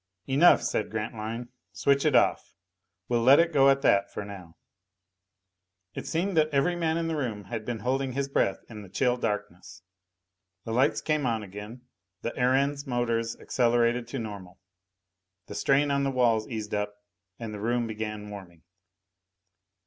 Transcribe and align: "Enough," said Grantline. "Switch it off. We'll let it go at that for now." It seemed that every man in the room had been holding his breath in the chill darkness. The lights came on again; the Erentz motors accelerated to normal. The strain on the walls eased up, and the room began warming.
"Enough," 0.25 0.63
said 0.63 0.89
Grantline. 0.89 1.49
"Switch 1.73 2.05
it 2.07 2.15
off. 2.15 2.55
We'll 3.07 3.21
let 3.21 3.39
it 3.39 3.53
go 3.53 3.69
at 3.69 3.83
that 3.83 4.11
for 4.11 4.25
now." 4.25 4.55
It 5.93 6.07
seemed 6.07 6.35
that 6.35 6.49
every 6.49 6.75
man 6.75 6.97
in 6.97 7.07
the 7.07 7.15
room 7.15 7.43
had 7.43 7.65
been 7.65 7.81
holding 7.81 8.13
his 8.13 8.27
breath 8.27 8.63
in 8.67 8.81
the 8.81 8.89
chill 8.89 9.15
darkness. 9.15 9.83
The 10.65 10.73
lights 10.73 11.01
came 11.01 11.27
on 11.27 11.43
again; 11.43 11.83
the 12.23 12.33
Erentz 12.35 12.87
motors 12.87 13.39
accelerated 13.39 14.07
to 14.07 14.17
normal. 14.17 14.57
The 15.45 15.53
strain 15.53 15.91
on 15.91 16.03
the 16.03 16.09
walls 16.09 16.47
eased 16.47 16.73
up, 16.73 16.95
and 17.37 17.53
the 17.53 17.61
room 17.61 17.85
began 17.85 18.31
warming. 18.31 18.63